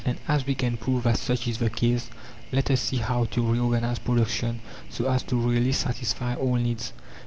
And 0.03 0.17
as 0.27 0.47
we 0.47 0.55
can 0.55 0.77
prove 0.77 1.03
that 1.03 1.17
such 1.19 1.47
is 1.47 1.59
the 1.59 1.69
case, 1.69 2.09
let 2.51 2.71
us 2.71 2.81
see 2.81 2.97
how 2.97 3.25
to 3.25 3.45
reorganize 3.51 3.99
production 3.99 4.59
so 4.89 5.07
as 5.07 5.21
to 5.21 5.35
really 5.35 5.73
satisfy 5.73 6.33
all 6.33 6.55
needs. 6.55 6.91